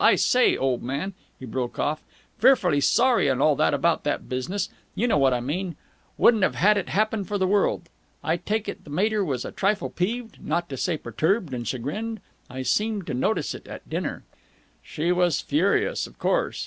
[0.03, 2.01] I say, old man," he broke off,
[2.39, 4.67] "fearfully sorry and all that about that business.
[4.95, 5.75] You know what I mean!
[6.17, 7.87] Wouldn't have had it happen for the world.
[8.23, 10.41] I take it the mater was a trifle peeved?
[10.43, 12.19] Not to say perturbed and chagrined?
[12.49, 14.23] I seemed to notice it at dinner."
[14.81, 16.59] "She was furious, of course.